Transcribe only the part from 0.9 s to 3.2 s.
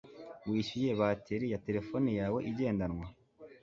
bateri ya terefone yawe igendanwa